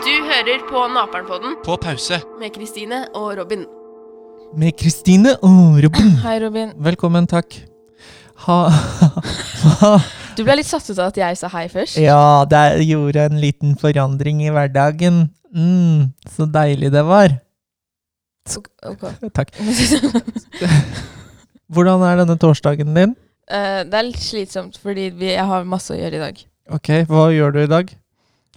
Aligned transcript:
Du 0.00 0.14
hører 0.26 0.62
på 0.70 0.84
Naperen-podden 0.94 1.56
På 1.64 1.76
pause. 1.76 2.20
med 2.40 2.54
Kristine 2.54 3.02
og 3.14 3.36
Robin. 3.38 3.66
Med 4.56 4.72
Kristine 4.78 5.36
og 5.42 5.82
Robin. 5.84 6.10
Hei, 6.24 6.38
Robin. 6.44 6.72
Velkommen, 6.78 7.26
takk. 7.26 7.58
Ha, 8.46 8.58
ha. 9.80 9.92
Du 10.40 10.46
ble 10.48 10.56
litt 10.56 10.68
satt 10.70 10.86
ut 10.88 10.96
av 10.96 11.10
at 11.10 11.18
jeg 11.20 11.36
sa 11.36 11.50
hei 11.52 11.66
først. 11.68 11.98
Ja, 12.00 12.46
det 12.48 12.80
gjorde 12.88 13.26
en 13.28 13.40
liten 13.42 13.74
forandring 13.80 14.40
i 14.40 14.52
hverdagen. 14.54 15.26
Mm, 15.52 16.14
så 16.32 16.46
deilig 16.48 16.88
det 16.94 17.02
var. 17.04 17.34
Ok, 18.56 18.70
ok. 18.88 19.04
Takk. 19.36 19.52
Hvordan 21.74 22.06
er 22.08 22.22
denne 22.22 22.38
torsdagen 22.40 22.96
din? 22.96 23.12
Uh, 23.50 23.82
det 23.84 23.98
er 23.98 24.06
litt 24.08 24.22
slitsomt, 24.22 24.78
fordi 24.80 25.10
vi, 25.12 25.34
jeg 25.34 25.44
har 25.44 25.68
masse 25.68 25.92
å 25.92 25.98
gjøre 25.98 26.16
i 26.16 26.22
dag. 26.24 26.40
Ok, 26.72 26.90
hva 27.10 27.28
gjør 27.34 27.52
du 27.52 27.60
i 27.66 27.70
dag? 27.70 27.92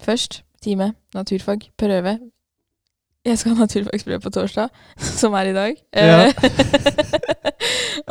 Først 0.08 0.44
time 0.64 0.94
naturfag, 1.18 1.68
prøve. 1.80 2.16
Jeg 3.24 3.40
skal 3.40 3.54
ha 3.56 3.64
naturfagsprøve 3.66 4.24
på 4.24 4.32
torsdag, 4.36 4.72
som 5.20 5.36
er 5.40 5.52
i 5.52 5.58
dag. 5.58 5.84
Ja. 5.96 6.28
Eh, 6.28 6.34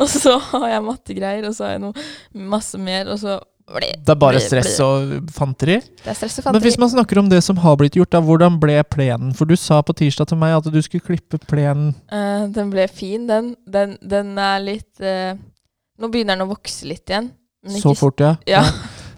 og 0.01 0.09
så 0.09 0.37
har 0.51 0.67
jeg 0.71 0.85
mattegreier, 0.85 1.47
og 1.49 1.57
så 1.57 1.67
har 1.67 1.75
jeg 1.75 1.83
noe 1.87 2.47
masse 2.53 2.77
mer, 2.81 3.09
og 3.13 3.19
så 3.21 3.39
Det 3.63 4.11
er 4.11 4.17
bare 4.19 4.41
stress 4.43 4.75
og 4.83 5.29
fanteri? 5.31 5.77
Det 5.79 6.09
er 6.11 6.15
stress 6.17 6.41
og 6.41 6.51
Men 6.51 6.61
hvis 6.65 6.75
man 6.81 6.89
snakker 6.91 7.19
om 7.21 7.29
det 7.31 7.39
som 7.45 7.57
har 7.63 7.77
blitt 7.79 7.95
gjort, 7.95 8.11
da, 8.11 8.19
hvordan 8.19 8.57
ble 8.59 8.83
plenen? 8.83 9.31
For 9.37 9.45
du 9.47 9.55
sa 9.59 9.81
på 9.81 9.93
tirsdag 9.95 10.27
til 10.29 10.37
meg 10.41 10.51
at 10.57 10.67
du 10.67 10.81
skulle 10.83 11.05
klippe 11.05 11.37
plenen. 11.47 11.93
Uh, 12.11 12.51
den 12.53 12.69
ble 12.73 12.87
fin, 12.91 13.27
den. 13.29 13.55
Den, 13.63 13.95
den 14.01 14.37
er 14.37 14.59
litt 14.63 14.99
uh, 14.99 15.33
Nå 16.01 16.07
begynner 16.11 16.35
den 16.35 16.47
å 16.47 16.51
vokse 16.51 16.85
litt 16.89 17.07
igjen. 17.07 17.31
Så 17.79 17.93
fort, 17.95 18.19
ja. 18.25 18.35
Ja. 18.49 18.63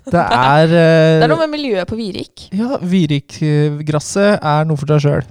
Det 0.05 0.21
er 0.21 0.65
uh, 0.69 0.75
Det 1.19 1.25
er 1.25 1.33
noe 1.33 1.43
med 1.47 1.53
miljøet 1.57 1.87
på 1.89 1.97
Virik. 1.97 2.35
Ja, 2.53 2.77
Virik-gresset 2.85 4.37
er 4.37 4.61
noe 4.69 4.77
for 4.77 4.85
seg 4.93 4.99
sjøl. 5.07 5.23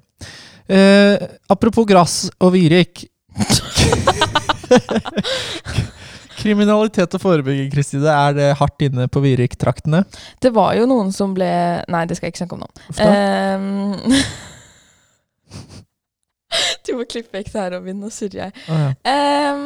Apropos 1.54 1.86
gress 1.86 2.24
og 2.42 2.50
Virik. 2.56 3.06
Kriminalitet 6.44 7.14
og 7.16 7.22
forebygging, 7.22 7.70
Kristine, 7.72 8.10
er 8.12 8.34
det 8.36 8.50
hardt 8.58 8.84
inne 8.84 9.06
på 9.08 9.22
Virik-traktene? 9.24 10.02
Det 10.44 10.52
var 10.52 10.74
jo 10.76 10.84
noen 10.90 11.12
som 11.14 11.32
ble 11.36 11.48
Nei, 11.88 12.04
det 12.08 12.18
skal 12.18 12.28
jeg 12.28 12.34
ikke 12.34 12.42
snakke 12.42 12.58
om 12.58 12.64
nå. 12.64 12.68
Ehm, 13.00 13.96
du 16.84 16.92
må 16.98 17.08
klippe 17.08 17.38
vekk 17.38 17.48
det 17.48 17.62
her, 17.62 17.72
Robin. 17.78 18.02
Nå 18.02 18.12
surrer 18.12 18.46
jeg. 18.46 18.64
Å, 18.68 18.82
ja. 18.82 18.92
um, 19.56 19.64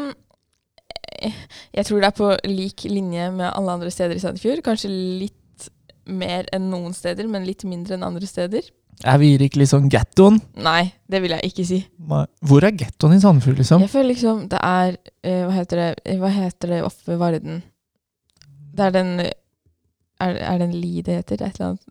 jeg 1.75 1.89
tror 1.89 2.01
det 2.01 2.09
er 2.13 2.17
på 2.21 2.31
lik 2.47 2.87
linje 2.87 3.31
med 3.35 3.51
alle 3.51 3.75
andre 3.75 3.91
steder 3.91 4.15
i 4.15 4.23
Sandefjord. 4.23 4.63
Kanskje 4.67 4.93
litt 4.93 5.71
mer 6.09 6.47
enn 6.55 6.71
noen 6.73 6.95
steder, 6.97 7.27
men 7.31 7.47
litt 7.49 7.67
mindre 7.69 7.99
enn 7.99 8.07
andre 8.07 8.29
steder. 8.29 8.71
Er 9.07 9.19
vi 9.21 9.31
Virik 9.33 9.57
liksom 9.57 9.87
gettoen? 9.93 10.41
Nei, 10.59 10.91
det 11.07 11.21
vil 11.23 11.35
jeg 11.37 11.53
ikke 11.53 11.65
si. 11.67 11.79
Nei. 12.11 12.25
Hvor 12.51 12.65
er 12.67 12.75
gettoen 12.75 13.15
i 13.15 13.21
Sandefjord, 13.23 13.61
liksom? 13.61 13.83
Jeg 13.85 13.93
føler 13.93 14.11
liksom 14.11 14.41
det 14.51 14.59
er 14.59 14.97
eh, 15.23 15.45
Hva 15.47 15.55
heter 15.55 15.83
det 15.83 15.89
eh, 16.03 16.17
Hva 16.19 16.31
heter 16.35 16.73
det 16.75 16.81
oppe 16.87 17.13
ved 17.13 17.21
Varden? 17.21 17.61
Det 18.75 18.89
er 18.89 18.97
den 18.97 19.13
Er, 19.23 20.33
er 20.35 20.59
det 20.59 20.67
en 20.67 20.75
li 20.75 21.05
det 21.07 21.21
heter? 21.21 21.45
Et 21.47 21.61
eller 21.61 21.69
annet? 21.69 21.85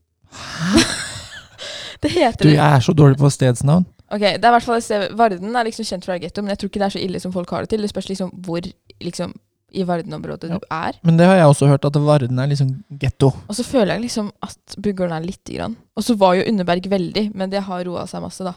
det 2.03 2.11
heter 2.11 2.44
Du, 2.44 2.52
jeg 2.52 2.66
er 2.66 2.83
så 2.83 2.95
dårlig 2.97 3.19
på 3.21 3.31
stedsnavn. 3.31 3.88
Ok, 4.11 4.23
det 4.23 4.44
er 4.44 4.52
i 4.52 4.55
hvert 4.58 4.67
fall 4.67 4.80
et 4.80 4.88
sted 4.88 5.16
Varden 5.19 5.55
er 5.55 5.67
liksom 5.67 5.88
kjent 5.88 6.08
være 6.08 6.25
getto, 6.25 6.44
men 6.44 6.52
jeg 6.53 6.59
tror 6.59 6.71
ikke 6.71 6.83
det 6.83 6.89
er 6.89 6.95
så 6.95 7.03
ille 7.03 7.23
som 7.23 7.33
folk 7.36 7.55
har 7.55 7.64
det 7.64 7.71
til. 7.71 7.83
Det 7.83 7.92
spørs 7.92 8.11
liksom 8.11 8.36
hvor 8.43 8.67
liksom, 9.03 9.33
i 9.72 9.83
Varden-området 9.83 10.50
Ja. 10.50 10.58
du 10.60 10.66
er. 10.72 10.94
Men 11.04 11.17
det 11.17 11.26
har 11.28 11.36
jeg 11.36 11.48
også 11.52 11.67
hørt, 11.67 11.86
at 11.86 11.95
Varden 11.95 12.39
er 12.39 12.48
liksom 12.48 12.83
getto. 13.00 13.33
Og 13.48 13.55
så 13.55 13.64
føler 13.64 13.95
jeg 13.95 14.05
liksom 14.08 14.32
at 14.42 14.78
Buggården 14.78 15.17
er 15.17 15.26
lite 15.26 15.54
grann. 15.58 15.76
Og 15.95 16.04
så 16.04 16.16
var 16.17 16.36
jo 16.36 16.48
Underberg 16.48 16.88
veldig, 16.88 17.36
men 17.36 17.50
det 17.50 17.64
har 17.64 17.83
roa 17.83 18.06
seg 18.08 18.22
masse, 18.22 18.44
da. 18.44 18.54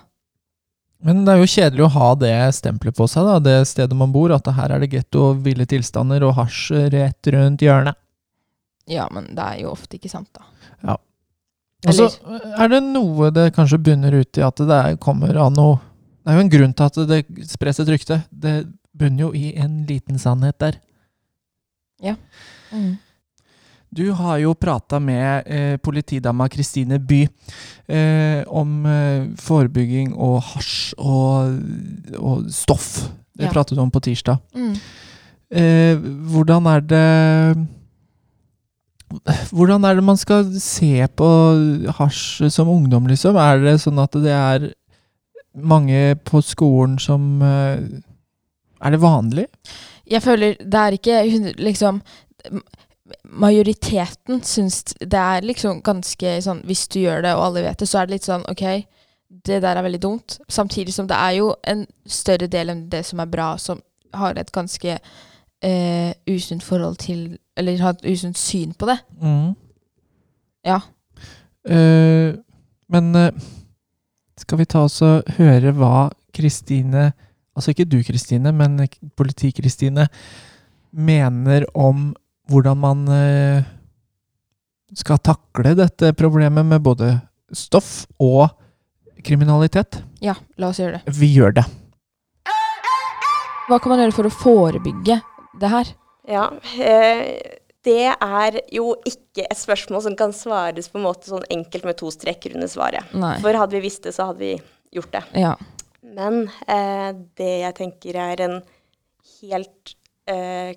Men 1.03 1.25
det 1.25 1.33
er 1.33 1.41
jo 1.41 1.49
kjedelig 1.49 1.85
å 1.87 1.93
ha 1.95 2.15
det 2.15 2.55
stempelet 2.55 2.97
på 2.97 3.09
seg, 3.09 3.25
da, 3.25 3.39
det 3.41 3.69
stedet 3.69 3.97
man 3.97 4.13
bor. 4.13 4.31
At 4.33 4.47
her 4.47 4.71
er 4.71 4.81
det 4.81 4.91
getto 4.93 5.35
ville 5.35 5.65
tilstander 5.67 6.23
og 6.23 6.35
hasj 6.37 6.91
rett 6.93 7.27
rundt 7.33 7.61
hjørnet. 7.65 7.97
Ja, 8.87 9.09
men 9.11 9.35
det 9.35 9.39
er 9.45 9.61
jo 9.63 9.73
ofte 9.73 9.97
ikke 9.97 10.11
sant, 10.11 10.29
da. 10.35 10.45
Og 11.89 11.97
så 11.97 12.11
er 12.61 12.69
det 12.69 12.83
noe 12.85 13.31
det 13.33 13.55
kanskje 13.57 13.81
bunner 13.81 14.13
ut 14.21 14.37
i 14.37 14.45
at 14.45 14.61
det 14.61 14.77
er, 14.77 14.99
kommer 15.01 15.33
av 15.41 15.55
noe 15.57 15.79
Det 16.21 16.29
er 16.29 16.37
jo 16.37 16.43
en 16.45 16.53
grunn 16.53 16.75
til 16.77 16.91
at 16.91 16.99
det 17.09 17.21
spres 17.49 17.81
et 17.81 17.89
rykte. 17.89 18.19
Det 18.29 18.55
bunner 18.93 19.23
jo 19.25 19.31
i 19.33 19.55
en 19.57 19.87
liten 19.89 20.19
sannhet 20.21 20.59
der. 20.61 20.77
Mm. 22.73 22.97
Du 23.91 24.05
har 24.15 24.39
jo 24.39 24.53
prata 24.55 25.01
med 25.03 25.43
eh, 25.51 25.77
politidama 25.83 26.47
Kristine 26.49 26.99
By 27.03 27.25
eh, 27.91 28.45
om 28.47 28.87
eh, 28.87 29.25
forebygging 29.37 30.13
og 30.15 30.37
hasj 30.53 30.95
og, 30.99 31.57
og 32.19 32.47
stoff. 32.55 33.09
Det 33.35 33.49
Ja. 33.49 33.53
pratet 33.53 33.75
du 33.77 33.81
om 33.83 33.91
på 33.91 34.01
tirsdag. 34.05 34.39
Mm. 34.55 34.75
Eh, 35.51 35.97
hvordan 36.31 36.67
er 36.71 36.81
det 36.81 37.67
Hvordan 39.51 39.83
er 39.85 39.97
det 39.99 40.05
man 40.07 40.17
skal 40.21 40.45
se 40.63 41.07
på 41.19 41.29
hasj 41.99 42.47
som 42.55 42.69
ungdom, 42.71 43.09
liksom? 43.11 43.35
Er 43.37 43.59
det 43.65 43.81
sånn 43.83 43.99
at 43.99 44.15
det 44.23 44.31
er 44.31 44.69
mange 45.59 46.15
på 46.25 46.39
skolen 46.47 46.95
som 47.03 47.41
eh, 47.43 47.81
Er 48.81 48.95
det 48.95 49.01
vanlig? 49.03 49.49
Jeg 50.11 50.23
føler 50.25 50.57
det 50.61 50.81
er 50.81 50.97
ikke 50.97 51.19
liksom 51.59 52.01
Majoriteten 53.25 54.43
syns 54.47 54.85
det 55.01 55.19
er 55.19 55.45
liksom 55.47 55.81
ganske 55.87 56.37
sånn 56.45 56.63
Hvis 56.69 56.87
du 56.93 57.01
gjør 57.03 57.25
det, 57.25 57.35
og 57.35 57.49
alle 57.49 57.65
vet 57.67 57.83
det, 57.83 57.89
så 57.91 58.01
er 58.01 58.09
det 58.09 58.19
litt 58.19 58.29
sånn 58.29 58.47
OK, 58.51 58.65
det 59.47 59.61
der 59.63 59.79
er 59.79 59.87
veldig 59.87 60.03
dumt. 60.03 60.39
Samtidig 60.51 60.95
som 60.95 61.09
det 61.11 61.19
er 61.19 61.37
jo 61.39 61.53
en 61.67 61.85
større 62.07 62.49
del 62.51 62.73
enn 62.73 62.85
det 62.91 63.05
som 63.07 63.23
er 63.23 63.31
bra, 63.31 63.53
som 63.59 63.83
har 64.15 64.39
et 64.39 64.51
ganske 64.55 64.97
eh, 64.97 66.13
usunt 66.27 66.63
forhold 66.67 66.97
til 67.03 67.39
Eller 67.57 67.83
har 67.83 67.99
et 67.99 68.07
usunt 68.13 68.39
syn 68.39 68.73
på 68.75 68.87
det. 68.87 68.99
Mm. 69.21 69.55
Ja. 70.65 70.81
Uh, 71.69 72.35
men 72.89 73.17
uh, 73.17 73.29
skal 74.41 74.59
vi 74.59 74.65
ta 74.65 74.87
oss 74.87 75.03
og 75.05 75.29
høre 75.37 75.75
hva 75.77 76.09
Kristine 76.33 77.11
Altså 77.57 77.75
ikke 77.75 77.89
du, 77.89 77.99
Kristine, 78.07 78.53
men 78.55 78.79
politi-Kristine 79.19 80.07
mener 80.91 81.67
om 81.79 82.11
hvordan 82.51 82.79
man 82.83 83.05
eh, 83.15 83.67
skal 84.97 85.21
takle 85.23 85.75
dette 85.79 86.13
problemet 86.19 86.67
med 86.67 86.83
både 86.83 87.13
stoff 87.55 88.07
og 88.23 88.49
kriminalitet. 89.27 90.01
Ja, 90.25 90.35
la 90.59 90.71
oss 90.71 90.81
gjøre 90.81 90.99
det. 90.99 91.15
Vi 91.19 91.31
gjør 91.35 91.55
det. 91.61 91.67
Hva 93.71 93.79
kan 93.79 93.93
man 93.93 94.03
gjøre 94.03 94.17
for 94.17 94.27
å 94.27 94.35
forebygge 94.35 95.21
det 95.61 95.71
her? 95.71 95.91
Ja, 96.31 96.47
eh, 96.83 97.59
det 97.87 98.13
er 98.13 98.59
jo 98.75 98.93
ikke 99.09 99.47
et 99.47 99.59
spørsmål 99.59 100.03
som 100.05 100.17
kan 100.19 100.35
svares 100.37 100.91
på 100.91 100.99
en 101.01 101.07
måte 101.07 101.31
sånn 101.31 101.47
enkelt 101.53 101.87
med 101.89 101.99
to 102.01 102.11
streker 102.13 102.57
under 102.59 102.71
svaret. 102.71 103.15
Nei. 103.17 103.37
For 103.43 103.57
hadde 103.57 103.79
vi 103.79 103.85
visst 103.87 104.05
det, 104.07 104.15
så 104.17 104.31
hadde 104.31 104.43
vi 104.43 104.57
gjort 104.95 105.15
det. 105.15 105.23
Ja. 105.39 105.55
Men 106.17 106.45
eh, 106.67 107.11
det 107.39 107.53
jeg 107.63 107.77
tenker 107.79 108.19
er 108.19 108.45
en 108.47 108.57
helt 109.41 109.95
eh, 110.31 110.75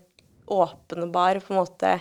åpenbar 0.54 1.40
på 1.40 1.54
en 1.54 1.60
måte 1.62 1.94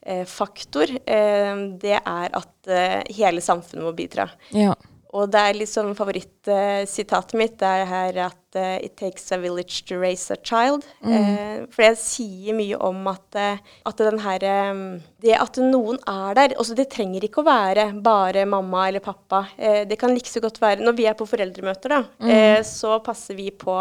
eh, 0.00 0.24
faktor, 0.28 0.90
eh, 0.90 1.52
det 1.82 1.98
er 1.98 2.36
at 2.40 2.70
eh, 2.70 3.02
hele 3.16 3.44
samfunnet 3.44 3.86
må 3.86 3.92
bidra. 3.96 4.28
Ja. 4.56 4.74
Og 5.10 5.30
det 5.32 5.40
er 5.42 5.56
liksom 5.58 5.90
favorittsitatet 5.98 7.34
mitt, 7.38 7.56
det 7.58 7.66
er 7.66 7.88
her 7.88 8.18
at 8.28 8.58
uh, 8.58 8.76
it 8.78 8.94
takes 8.98 9.26
a 9.34 9.38
village 9.42 9.82
to 9.88 9.98
raise 9.98 10.30
a 10.30 10.38
child. 10.38 10.86
Eh, 11.02 11.66
for 11.72 11.82
jeg 11.82 11.98
sier 11.98 12.54
mye 12.54 12.78
om 12.86 13.02
at, 13.10 13.26
eh, 13.38 13.58
at 13.90 14.02
den 14.04 14.20
her 14.22 14.46
um, 14.70 14.84
Det 15.22 15.34
at 15.34 15.58
noen 15.62 15.98
er 16.08 16.36
der 16.36 16.54
også 16.60 16.76
Det 16.78 16.86
trenger 16.92 17.24
ikke 17.26 17.42
å 17.42 17.48
være 17.48 17.88
bare 18.04 18.46
mamma 18.46 18.86
eller 18.88 19.02
pappa. 19.02 19.44
Uh, 19.58 19.82
det 19.88 19.98
kan 19.98 20.14
like 20.14 20.30
så 20.30 20.42
godt 20.42 20.60
være 20.62 20.84
Når 20.86 20.98
vi 20.98 21.08
er 21.10 21.18
på 21.18 21.28
foreldremøter, 21.28 21.96
da, 21.96 22.02
eh, 22.30 22.62
så 22.66 23.00
passer 23.04 23.38
vi 23.38 23.50
på 23.50 23.76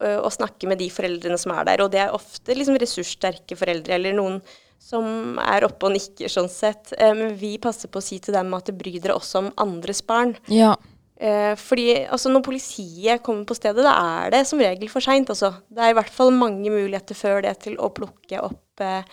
å 0.00 0.30
snakke 0.32 0.64
med 0.64 0.80
de 0.80 0.86
foreldrene 0.90 1.36
som 1.38 1.52
er 1.52 1.66
der. 1.68 1.82
Og 1.84 1.90
det 1.92 2.00
er 2.00 2.14
ofte 2.16 2.54
liksom 2.56 2.78
ressurssterke 2.80 3.58
foreldre, 3.58 3.98
eller 3.98 4.14
noen 4.16 4.38
som 4.80 5.38
er 5.42 5.66
oppe 5.66 5.88
og 5.88 5.94
nikker, 5.94 6.30
sånn 6.32 6.48
sett. 6.50 6.94
Eh, 6.96 7.12
men 7.16 7.34
vi 7.38 7.56
passer 7.62 7.92
på 7.92 8.00
å 8.00 8.04
si 8.04 8.18
til 8.22 8.36
dem 8.36 8.54
at 8.56 8.72
bry 8.76 8.96
dere 8.98 9.18
også 9.18 9.44
om 9.44 9.52
andres 9.60 10.02
barn. 10.06 10.34
Ja. 10.50 10.74
Eh, 11.20 11.52
fordi 11.60 12.06
altså, 12.08 12.30
når 12.32 12.46
politiet 12.46 13.22
kommer 13.24 13.44
på 13.44 13.56
stedet, 13.58 13.84
da 13.84 13.92
er 14.24 14.32
det 14.32 14.46
som 14.48 14.62
regel 14.62 14.88
for 14.92 15.04
seint. 15.04 15.28
Altså. 15.32 15.52
Det 15.68 15.84
er 15.84 15.92
i 15.92 15.98
hvert 15.98 16.14
fall 16.14 16.32
mange 16.32 16.72
muligheter 16.72 17.18
før 17.18 17.44
det 17.44 17.58
til 17.66 17.76
å 17.76 17.92
plukke 17.92 18.40
opp 18.46 18.84
eh, 18.84 19.04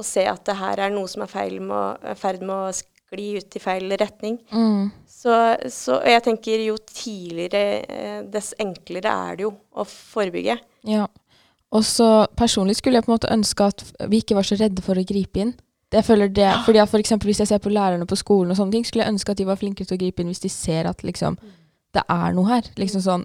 og 0.00 0.06
se 0.06 0.24
at 0.24 0.40
det 0.48 0.56
her 0.56 0.80
er 0.86 0.94
noe 0.94 1.10
som 1.10 1.26
er 1.26 1.52
i 1.52 1.60
er 1.60 2.16
ferd 2.16 2.40
med 2.40 2.54
å 2.56 2.72
skli 2.72 3.34
ut 3.36 3.56
i 3.58 3.60
feil 3.60 3.92
retning. 4.00 4.38
Mm. 4.54 4.88
Så, 5.04 5.34
så 5.68 5.98
jeg 6.08 6.24
tenker 6.24 6.62
jo 6.64 6.78
tidligere, 6.80 7.64
eh, 7.84 8.20
dess 8.32 8.54
enklere 8.62 9.12
er 9.12 9.36
det 9.36 9.44
jo 9.44 9.52
å 9.76 9.84
forebygge. 9.84 10.56
Ja. 10.88 11.04
Og 11.72 11.84
så 11.86 12.26
personlig 12.36 12.76
skulle 12.76 12.98
jeg 12.98 13.04
på 13.06 13.12
en 13.12 13.16
måte 13.18 13.30
ønske 13.32 13.66
at 13.70 13.84
vi 14.10 14.16
ikke 14.22 14.34
var 14.34 14.46
så 14.46 14.56
redde 14.58 14.82
for 14.82 14.98
å 14.98 15.04
gripe 15.06 15.38
inn. 15.40 15.52
Jeg 15.92 16.04
føler 16.06 16.28
det, 16.30 16.48
fordi 16.64 16.78
at 16.78 16.88
for 16.88 17.02
eksempel 17.02 17.26
Hvis 17.26 17.40
jeg 17.42 17.48
ser 17.50 17.58
på 17.58 17.70
lærerne 17.70 18.06
på 18.06 18.14
skolen, 18.16 18.50
og 18.50 18.56
sånne 18.56 18.72
ting, 18.72 18.84
skulle 18.86 19.04
jeg 19.04 19.12
ønske 19.12 19.32
at 19.32 19.38
de 19.38 19.46
var 19.46 19.58
flinkere 19.58 19.86
til 19.86 19.96
å 19.96 20.00
gripe 20.00 20.22
inn 20.22 20.30
hvis 20.30 20.42
de 20.44 20.48
ser 20.48 20.86
at 20.86 21.02
liksom, 21.02 21.36
det 21.94 22.02
er 22.08 22.34
noe 22.34 22.46
her. 22.46 22.62
Liksom 22.78 23.02
sånn 23.02 23.24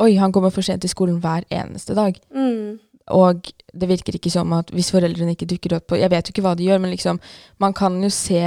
Oi, 0.00 0.14
han 0.16 0.32
kommer 0.32 0.50
for 0.50 0.64
sent 0.64 0.80
til 0.80 0.88
skolen 0.90 1.20
hver 1.20 1.44
eneste 1.52 1.92
dag. 1.94 2.16
Mm. 2.32 2.78
Og 3.12 3.48
det 3.76 3.88
virker 3.90 4.16
ikke 4.16 4.30
som 4.32 4.52
at 4.56 4.70
hvis 4.72 4.88
foreldrene 4.92 5.34
ikke 5.36 5.48
dukker 5.50 5.74
opp 5.76 5.88
på 5.90 5.98
Jeg 6.00 6.10
vet 6.10 6.28
jo 6.28 6.32
ikke 6.32 6.44
hva 6.46 6.54
de 6.56 6.64
gjør, 6.68 6.80
men 6.80 6.94
liksom 6.94 7.18
Man 7.60 7.74
kan 7.76 7.98
jo 8.02 8.08
se 8.08 8.40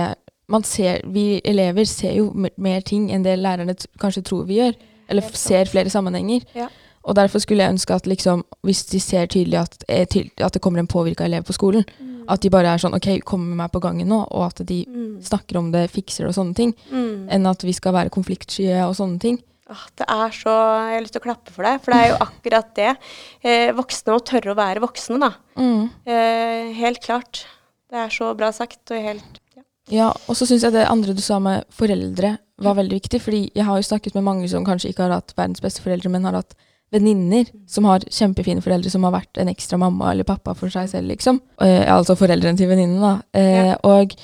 man 0.47 0.63
ser, 0.63 1.01
Vi 1.05 1.41
elever 1.45 1.85
ser 1.85 2.13
jo 2.17 2.31
mer- 2.57 2.81
ting 2.81 3.09
enn 3.11 3.23
det 3.23 3.39
lærerne 3.39 3.75
kanskje 3.99 4.23
tror 4.23 4.45
vi 4.45 4.59
gjør. 4.59 4.75
Eller 5.09 5.21
ser 5.33 5.65
flere 5.65 5.89
sammenhenger. 5.89 6.41
Ja. 6.55 6.67
Og 7.05 7.15
derfor 7.15 7.39
skulle 7.43 7.61
jeg 7.63 7.75
ønske 7.75 7.93
at 7.93 8.07
liksom, 8.09 8.43
hvis 8.65 8.85
de 8.89 8.99
ser 8.99 9.27
tydelig 9.27 9.59
at, 9.61 9.83
er 9.87 10.07
at 10.43 10.53
det 10.53 10.61
kommer 10.61 10.79
en 10.81 10.87
påvirka 10.89 11.25
elev 11.27 11.43
på 11.45 11.53
skolen, 11.53 11.85
at 12.27 12.41
de 12.41 12.49
bare 12.49 12.71
er 12.73 12.81
sånn 12.81 12.95
OK, 12.97 13.19
kom 13.23 13.43
med 13.51 13.59
meg 13.59 13.71
på 13.71 13.81
gangen 13.83 14.07
nå, 14.09 14.23
og 14.31 14.47
at 14.47 14.63
de 14.65 14.85
Mm. 14.89 15.21
snakker 15.21 15.57
om 15.59 15.71
det, 15.71 15.91
fikser 15.91 16.25
det 16.25 16.31
og 16.31 16.37
sånne 16.39 16.55
ting, 16.55 16.73
Mm. 16.91 17.27
enn 17.29 17.45
at 17.45 17.61
vi 17.61 17.71
skal 17.73 17.93
være 17.93 18.09
konfliktsky 18.09 18.65
og 18.87 18.95
sånne 18.95 19.19
ting. 19.19 19.37
Åh, 19.69 19.85
det 19.97 20.05
er 20.09 20.29
så 20.29 20.49
Jeg 20.49 20.93
har 20.95 21.01
lyst 21.01 21.13
til 21.13 21.21
å 21.21 21.25
klappe 21.25 21.51
for 21.51 21.63
deg, 21.63 21.81
for 21.81 21.91
det 21.91 22.01
er 22.01 22.09
jo 22.09 22.25
akkurat 22.25 22.75
det. 22.75 22.97
Eh, 23.43 23.71
voksne 23.73 24.13
må 24.13 24.19
tørre 24.25 24.53
å 24.53 24.57
være 24.57 24.81
voksne, 24.81 25.19
da. 25.19 25.31
Mm. 25.57 25.89
Eh, 26.05 26.73
helt 26.73 27.01
klart. 27.01 27.45
Det 27.89 27.97
er 27.97 28.09
så 28.09 28.35
bra 28.35 28.51
sagt 28.51 28.91
og 28.91 29.01
helt 29.01 29.39
ja. 29.55 29.63
Ja, 29.89 30.07
og 30.27 30.35
så 30.35 30.45
syns 30.47 30.61
jeg 30.63 30.73
det 30.73 30.87
andre 30.89 31.13
du 31.13 31.21
sa 31.21 31.37
med 31.39 31.65
foreldre 31.69 32.37
var 32.59 32.75
veldig 32.75 33.01
viktig, 33.01 33.21
fordi 33.21 33.51
jeg 33.53 33.65
har 33.65 33.77
jo 33.77 33.83
snakket 33.89 34.15
med 34.15 34.23
mange 34.23 34.49
som 34.49 34.65
kanskje 34.65 34.89
ikke 34.93 35.03
har 35.05 35.11
hatt 35.21 35.33
verdens 35.37 35.61
beste 35.61 35.81
foreldre, 35.81 36.09
men 36.09 36.23
har 36.23 36.33
hatt 36.33 36.55
venninner 36.93 37.47
som 37.67 37.85
har 37.89 37.99
kjempefine 38.05 38.61
foreldre, 38.63 38.89
som 38.93 39.03
har 39.03 39.11
vært 39.17 39.37
en 39.41 39.49
ekstra 39.51 39.77
mamma 39.81 40.11
eller 40.11 40.23
pappa 40.27 40.53
for 40.55 40.69
seg 40.69 40.89
selv, 40.91 41.09
liksom. 41.11 41.41
Eh, 41.61 41.83
altså 41.91 42.15
foreldrene 42.15 42.57
til 42.57 42.69
venninnen, 42.69 43.01
da. 43.01 43.21
Eh, 43.33 43.65
Ja. 43.71 43.77
Og 43.83 44.15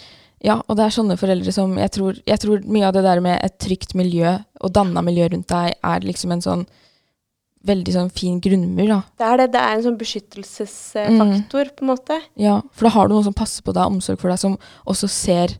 ja, 0.43 0.55
og 0.67 0.75
det 0.77 0.85
er 0.87 0.89
sånne 0.95 1.17
foreldre 1.21 1.51
som 1.53 1.75
jeg 1.77 1.91
tror, 1.93 2.17
jeg 2.25 2.39
tror 2.41 2.63
mye 2.65 2.87
av 2.87 2.93
det 2.93 3.03
der 3.05 3.19
med 3.21 3.43
et 3.45 3.59
trygt 3.61 3.93
miljø 3.93 4.39
og 4.61 4.71
danna 4.73 5.01
miljø 5.05 5.27
rundt 5.29 5.47
deg, 5.47 5.75
er 5.83 5.99
liksom 6.01 6.31
en 6.33 6.41
sånn 6.41 6.63
veldig 7.63 7.93
sånn 7.93 8.09
fin 8.09 8.39
grunnmur, 8.41 8.87
da. 8.89 9.01
Det 9.19 9.25
er 9.27 9.37
det. 9.37 9.51
Det 9.53 9.59
er 9.61 9.75
en 9.75 9.83
sånn 9.85 9.97
beskyttelsesfaktor, 9.99 11.69
på 11.77 11.83
en 11.85 11.91
måte. 11.91 12.17
Ja, 12.41 12.61
for 12.73 12.87
da 12.87 12.93
har 12.95 13.07
du 13.07 13.13
noen 13.13 13.23
som 13.27 13.35
passer 13.37 13.61
på 13.61 13.73
deg, 13.75 13.85
omsorg 13.85 14.17
for 14.21 14.29
deg, 14.33 14.39
som 14.41 14.57
også 14.89 15.09
ser 15.09 15.53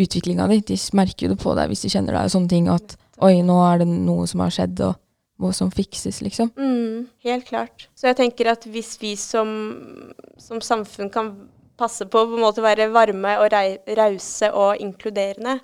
utviklinga 0.00 0.48
di. 0.50 0.60
De 0.68 0.76
merker 0.96 1.26
jo 1.28 1.34
det 1.34 1.40
på 1.42 1.54
deg 1.56 1.68
hvis 1.72 1.82
de 1.86 1.92
kjenner 1.92 2.12
deg 2.16 2.28
og 2.28 2.34
sånne 2.34 2.52
ting, 2.52 2.68
at 2.68 2.96
oi, 3.24 3.40
nå 3.44 3.56
er 3.72 3.78
det 3.82 3.88
noe 3.88 4.26
som 4.28 4.40
har 4.44 4.52
skjedd, 4.54 4.80
og 4.84 4.96
noe 5.40 5.56
som 5.56 5.70
fikses, 5.72 6.20
liksom. 6.24 6.52
Mm, 6.56 7.08
helt 7.24 7.48
klart. 7.48 7.88
Så 7.96 8.10
jeg 8.10 8.18
tenker 8.20 8.52
at 8.52 8.66
hvis 8.68 8.94
vi 9.00 9.14
som, 9.18 9.48
som 10.40 10.60
samfunn 10.64 11.10
kan 11.12 11.32
passe 11.80 12.04
på 12.12 12.26
på 12.28 12.40
å 12.44 12.52
være 12.60 12.90
varme 12.92 13.38
og 13.40 13.54
rause 13.98 14.50
og 14.52 14.82
inkluderende, 14.84 15.58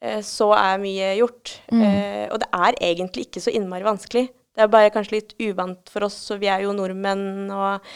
eh, 0.00 0.20
så 0.22 0.52
er 0.54 0.82
mye 0.82 1.14
gjort. 1.18 1.56
Mm. 1.72 1.82
Eh, 1.82 2.26
og 2.30 2.38
det 2.42 2.50
er 2.54 2.82
egentlig 2.92 3.26
ikke 3.28 3.42
så 3.42 3.54
innmari 3.54 3.86
vanskelig. 3.86 4.28
Det 4.54 4.64
er 4.64 4.72
bare 4.72 4.92
kanskje 4.94 5.18
litt 5.18 5.36
uvant 5.42 5.90
for 5.90 6.06
oss, 6.06 6.18
og 6.34 6.42
vi 6.42 6.50
er 6.50 6.64
jo 6.64 6.74
nordmenn 6.76 7.50
og 7.54 7.86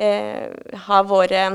eh, 0.00 0.48
har 0.88 1.08
våre 1.08 1.46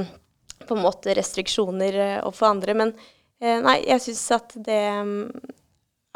på 0.67 0.75
en 0.75 0.83
måte 0.83 1.13
restriksjoner 1.17 1.97
eh, 1.97 2.17
overfor 2.23 2.53
andre. 2.53 2.75
Men 2.77 2.93
eh, 3.41 3.59
nei, 3.63 3.79
jeg 3.87 4.05
syns 4.05 4.25
at 4.37 4.57
det 4.65 4.81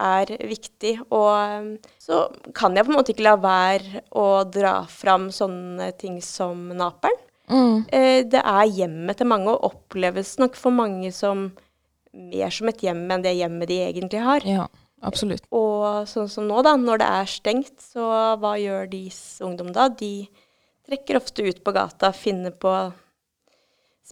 er 0.01 0.31
viktig. 0.47 0.95
Og 1.13 1.29
um, 1.59 1.69
så 2.01 2.25
kan 2.55 2.75
jeg 2.75 2.87
på 2.87 2.93
en 2.93 2.97
måte 2.99 3.13
ikke 3.13 3.27
la 3.27 3.35
være 3.41 4.05
å 4.19 4.27
dra 4.49 4.81
fram 4.89 5.29
sånne 5.33 5.91
ting 5.99 6.19
som 6.23 6.69
Naperen. 6.77 7.19
Mm. 7.51 7.83
Eh, 7.91 8.21
det 8.31 8.39
er 8.39 8.69
hjemmet 8.71 9.19
til 9.19 9.27
mange, 9.27 9.51
og 9.51 9.67
oppleves 9.73 10.37
nok 10.39 10.55
for 10.57 10.73
mange 10.73 11.11
som 11.13 11.49
mer 12.13 12.53
som 12.53 12.69
et 12.69 12.85
hjem 12.85 13.03
enn 13.11 13.25
det 13.25 13.33
hjemmet 13.35 13.69
de 13.69 13.81
egentlig 13.83 14.21
har. 14.23 14.45
Ja, 14.47 14.67
absolutt. 15.05 15.45
Og 15.53 16.07
sånn 16.09 16.29
som 16.31 16.47
nå, 16.47 16.61
da, 16.65 16.75
når 16.79 17.01
det 17.01 17.11
er 17.19 17.29
stengt, 17.29 17.75
så 17.83 18.07
hva 18.39 18.55
gjør 18.61 18.87
de 18.91 19.05
ungdom 19.43 19.73
da? 19.75 19.89
De 19.89 20.27
trekker 20.87 21.19
ofte 21.19 21.45
ut 21.45 21.63
på 21.63 21.73
gata, 21.75 22.13
finner 22.15 22.53
på 22.55 22.71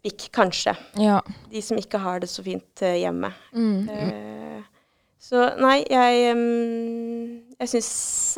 spikk, 0.01 0.29
kanskje. 0.33 0.75
Ja. 0.99 1.19
De 1.51 1.61
som 1.63 1.79
ikke 1.79 2.01
har 2.01 2.21
det 2.23 2.31
så 2.31 2.43
fint 2.45 2.83
eh, 2.85 3.01
hjemme. 3.03 3.31
Mm. 3.53 3.89
Eh, 3.91 4.50
så 5.31 5.45
nei, 5.63 5.77
jeg, 5.87 6.33
jeg 7.55 7.71
syns 7.71 7.91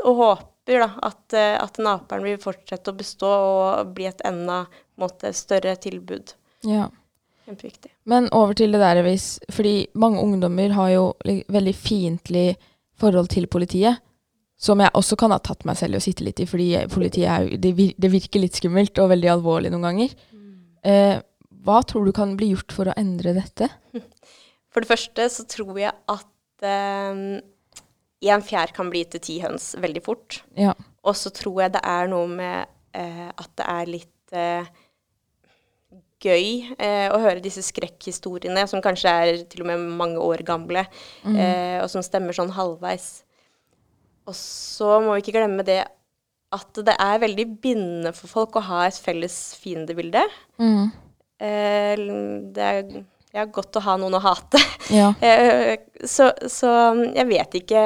og 0.05 0.19
håper 0.19 0.83
da 0.83 0.89
at, 1.09 1.35
eh, 1.35 1.55
at 1.57 1.79
Naperen 1.81 2.25
vil 2.27 2.37
fortsette 2.41 2.93
å 2.93 2.97
bestå 2.97 3.29
og 3.29 3.95
bli 3.95 4.05
et 4.07 4.21
enda 4.27 4.63
måte, 5.01 5.33
større 5.35 5.75
tilbud. 5.81 6.35
ja. 6.69 6.89
Kjempeviktig. 7.43 7.89
Men 8.07 8.29
over 8.31 8.55
til 8.55 8.71
det 8.71 8.79
der 8.79 9.01
hvis 9.03 9.25
Fordi 9.51 9.89
mange 9.99 10.21
ungdommer 10.23 10.71
har 10.77 10.93
jo 10.93 11.01
veldig 11.51 11.73
fiendtlig 11.75 12.53
forhold 12.95 13.27
til 13.33 13.49
politiet. 13.51 13.99
Som 14.55 14.79
jeg 14.79 14.93
også 14.95 15.17
kan 15.19 15.33
ha 15.35 15.41
tatt 15.43 15.65
meg 15.67 15.75
selv 15.75 15.97
i 15.97 15.99
å 15.99 16.03
sitte 16.05 16.23
litt 16.23 16.39
i, 16.39 16.47
fordi 16.47 16.69
politiet 16.87 17.27
er, 17.27 17.49
det, 17.59 17.73
vir, 17.75 17.91
det 17.99 18.11
virker 18.13 18.39
litt 18.39 18.55
skummelt 18.55 18.99
og 19.01 19.09
veldig 19.11 19.31
alvorlig 19.33 19.73
noen 19.73 19.87
ganger. 19.89 20.13
Eh, 20.87 21.17
hva 21.65 21.81
tror 21.83 22.07
du 22.07 22.13
kan 22.15 22.37
bli 22.39 22.53
gjort 22.53 22.71
for 22.71 22.87
å 22.87 22.95
endre 22.99 23.35
dette? 23.35 23.67
For 24.73 24.81
det 24.81 24.89
første 24.89 25.25
så 25.29 25.43
tror 25.45 25.75
jeg 25.77 25.91
at 25.91 26.29
én 26.67 28.43
fjær 28.45 28.71
kan 28.75 28.89
bli 28.89 29.03
til 29.05 29.19
ti 29.23 29.39
høns 29.43 29.73
veldig 29.83 30.03
fort. 30.05 30.41
Ja. 30.57 30.73
Og 31.03 31.15
så 31.19 31.31
tror 31.35 31.61
jeg 31.65 31.73
det 31.75 31.81
er 31.83 32.07
noe 32.11 32.27
med 32.31 32.65
eh, 32.95 33.29
at 33.35 33.49
det 33.59 33.65
er 33.67 33.91
litt 33.91 34.35
eh, 34.37 34.65
gøy 36.23 36.75
eh, 36.79 37.09
å 37.11 37.19
høre 37.19 37.41
disse 37.43 37.59
skrekkhistoriene, 37.65 38.63
som 38.71 38.81
kanskje 38.83 39.11
er 39.11 39.41
til 39.51 39.65
og 39.65 39.67
med 39.73 39.83
mange 39.99 40.21
år 40.23 40.43
gamle, 40.47 40.85
Mm. 41.25 41.35
eh, 41.35 41.81
og 41.83 41.89
som 41.91 42.01
stemmer 42.05 42.31
sånn 42.35 42.53
halvveis. 42.55 43.23
Og 44.27 44.35
så 44.39 45.01
må 45.03 45.15
vi 45.17 45.21
ikke 45.25 45.35
glemme 45.39 45.65
det 45.67 45.81
at 46.53 46.73
det 46.85 46.95
er 47.01 47.19
veldig 47.19 47.45
bindende 47.59 48.13
for 48.15 48.27
folk 48.31 48.55
å 48.55 48.63
ha 48.69 48.85
et 48.87 48.99
felles 49.01 49.35
fiendebilde. 49.59 50.21
Mm. 50.61 50.91
Eh, 51.43 53.03
det 53.33 53.41
er 53.41 53.49
godt 53.49 53.79
å 53.79 53.81
ha 53.81 53.95
noen 53.97 54.19
å 54.19 54.23
hate. 54.23 54.61
Ja. 54.93 55.13
Eh, 55.23 55.79
så, 56.05 56.29
så 56.51 56.69
jeg 57.15 57.27
vet 57.31 57.59
ikke 57.63 57.83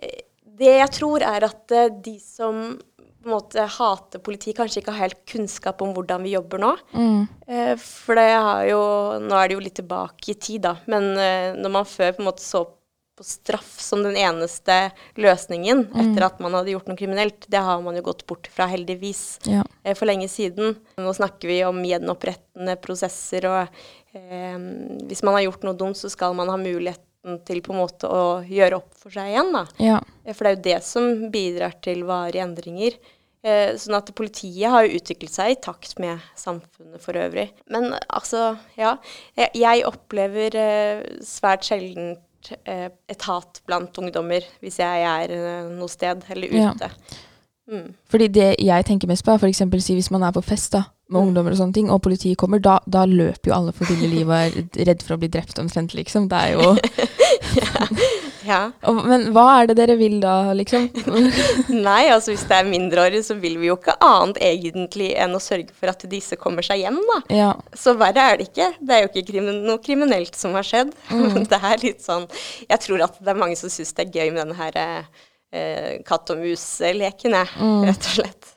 Eh, 0.00 0.22
Det 0.60 0.74
jeg 0.76 0.92
tror 0.92 1.24
er 1.24 1.44
at 1.46 1.72
eh, 1.72 1.92
de 2.04 2.18
som 2.20 2.78
på 3.20 3.28
en 3.28 3.34
måte 3.34 3.64
hater 3.68 4.20
politi, 4.24 4.54
kanskje 4.56 4.80
ikke 4.80 4.92
har 4.96 5.04
helt 5.10 5.22
kunnskap 5.28 5.82
om 5.84 5.90
hvordan 5.92 6.22
vi 6.24 6.32
jobber 6.32 6.60
nå. 6.62 6.70
Mm. 6.96 7.26
For 7.76 8.16
det 8.16 8.30
har 8.32 8.62
jo 8.64 8.78
Nå 9.20 9.36
er 9.36 9.50
det 9.50 9.58
jo 9.58 9.64
litt 9.66 9.76
tilbake 9.76 10.32
i 10.32 10.36
tid, 10.40 10.62
da. 10.64 10.72
Men 10.88 11.10
når 11.60 11.74
man 11.74 11.84
før 11.84 12.14
på 12.16 12.22
en 12.24 12.28
måte 12.30 12.40
så 12.40 12.62
på 12.64 12.79
straff 13.24 13.76
som 13.80 14.02
den 14.04 14.16
eneste 14.16 14.90
løsningen 15.20 15.86
etter 15.92 16.24
at 16.26 16.40
man 16.40 16.54
hadde 16.56 16.72
gjort 16.74 16.88
noe 16.90 16.96
kriminelt, 16.98 17.46
det 17.52 17.60
har 17.62 17.82
man 17.84 17.96
jo 17.98 18.02
gått 18.06 18.24
bort 18.30 18.48
fra, 18.52 18.66
heldigvis 18.70 19.38
Ja. 19.48 19.62
eh, 19.84 19.94
for 19.94 20.06
lenge 20.10 20.28
siden. 20.28 20.76
Nå 20.98 21.12
snakker 21.14 21.48
vi 21.48 21.60
om 21.64 21.82
gjenopprettende 21.84 22.76
prosesser, 22.80 23.46
og 23.46 23.68
eh, 24.14 24.58
hvis 25.06 25.22
man 25.26 25.34
har 25.38 25.46
gjort 25.48 25.62
noe 25.68 25.76
dumt, 25.78 25.96
så 26.00 26.10
skal 26.10 26.34
man 26.34 26.48
ha 26.52 26.56
muligheten 26.60 27.40
til 27.44 27.60
på 27.60 27.74
en 27.74 27.82
måte 27.82 28.08
å 28.08 28.40
gjøre 28.48 28.78
opp 28.80 28.94
for 28.96 29.12
seg 29.12 29.34
igjen. 29.34 29.52
Da. 29.52 29.66
Ja. 29.78 30.00
Eh, 30.24 30.32
For 30.34 30.44
det 30.44 30.50
er 30.50 30.56
jo 30.56 30.66
det 30.70 30.84
som 30.86 31.30
bidrar 31.30 31.74
til 31.84 32.04
varige 32.08 32.42
endringer. 32.46 32.96
Eh, 33.42 33.72
sånn 33.80 33.96
at 33.96 34.10
politiet 34.14 34.68
har 34.68 34.84
jo 34.84 34.98
utviklet 34.98 35.32
seg 35.32 35.52
i 35.54 35.60
takt 35.64 35.94
med 35.98 36.20
samfunnet 36.36 37.00
for 37.00 37.16
øvrig. 37.16 37.46
Men 37.72 37.94
altså, 38.12 38.58
ja. 38.76 38.98
Jeg, 39.36 39.48
jeg 39.56 39.84
opplever 39.88 40.56
eh, 40.60 41.04
svært 41.24 41.64
sjelden 41.64 42.18
eh, 42.64 42.88
et 43.08 43.22
hat 43.28 43.60
blant 43.66 43.98
ungdommer 44.00 44.44
hvis 44.62 44.78
jeg 44.82 45.02
er 45.06 45.34
eh, 45.36 45.68
noe 45.76 45.88
sted 45.88 46.24
eller 46.30 46.48
Ja. 46.54 46.72
ute. 46.72 46.90
Mm. 47.70 47.92
Fordi 48.10 48.26
det 48.34 48.48
jeg 48.58 48.84
tenker 48.88 49.06
mest 49.06 49.22
på, 49.24 49.30
er 49.32 49.38
f.eks. 49.38 49.62
si 49.84 49.94
hvis 49.94 50.10
man 50.10 50.24
er 50.26 50.32
på 50.34 50.42
fest 50.42 50.72
da, 50.72 50.84
med 51.10 51.20
Mm. 51.20 51.28
ungdommer 51.28 51.52
og 51.52 51.58
sånne 51.58 51.74
ting, 51.74 51.90
og 51.90 52.02
politiet 52.02 52.36
kommer, 52.38 52.58
da, 52.62 52.78
da 52.86 53.04
løper 53.06 53.50
jo 53.50 53.54
alle 53.54 53.72
for 53.72 53.84
ville 53.86 54.08
liv 54.10 54.26
og 54.28 54.34
er 54.34 54.86
redd 54.86 55.02
for 55.02 55.14
å 55.14 55.18
bli 55.18 55.28
drept 55.28 55.58
omtrent, 55.58 55.94
liksom. 55.94 56.28
Det 56.28 56.38
er 56.38 56.52
jo 56.54 56.76
Ja. 57.60 57.86
Og, 58.88 58.98
Men 59.06 59.26
hva 59.34 59.44
er 59.60 59.66
det 59.70 59.76
dere 59.78 59.96
vil 60.00 60.18
da, 60.22 60.34
liksom? 60.56 60.88
Nei, 61.88 62.08
altså 62.12 62.32
hvis 62.32 62.44
det 62.50 62.56
er 62.58 62.68
mindreårige, 62.68 63.22
så 63.26 63.36
vil 63.40 63.56
vi 63.60 63.68
jo 63.70 63.76
ikke 63.78 63.94
annet 64.04 64.40
egentlig 64.44 65.10
enn 65.20 65.34
å 65.36 65.40
sørge 65.42 65.74
for 65.76 65.92
at 65.92 66.04
disse 66.10 66.38
kommer 66.40 66.66
seg 66.66 66.82
hjem, 66.84 66.98
da. 67.12 67.18
ja. 67.36 67.50
Så 67.76 67.94
verre 68.00 68.26
er 68.32 68.40
det 68.40 68.48
ikke. 68.50 68.68
Det 68.80 68.96
er 68.96 69.04
jo 69.04 69.10
ikke 69.12 69.26
krimin 69.32 69.62
noe 69.66 69.82
kriminelt 69.84 70.36
som 70.38 70.56
har 70.58 70.66
skjedd. 70.66 70.94
Mm. 71.10 71.44
det 71.50 71.58
er 71.58 71.82
litt 71.82 72.00
sånn 72.02 72.24
Jeg 72.68 72.80
tror 72.84 73.02
at 73.04 73.18
det 73.20 73.30
er 73.32 73.38
mange 73.38 73.56
som 73.58 73.70
syns 73.72 73.92
det 73.96 74.06
er 74.06 74.14
gøy 74.20 74.30
med 74.32 74.40
denne 74.44 74.56
her 74.58 74.76
eh, 74.80 76.00
katt 76.06 76.30
og 76.32 76.40
mus-leken, 76.42 77.34
Mm. 77.60 77.84
rett 77.88 78.06
og 78.08 78.14
slett. 78.20 78.50